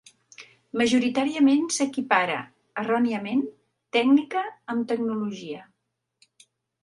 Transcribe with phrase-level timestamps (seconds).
[0.81, 2.37] Majoritàriament s'equipara,
[2.83, 3.45] erròniament,
[3.97, 4.43] tècnica
[4.75, 5.61] amb tecnologia.